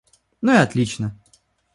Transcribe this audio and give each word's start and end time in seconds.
Ну, 0.41 0.51
и 0.53 0.63
отлично. 0.63 1.15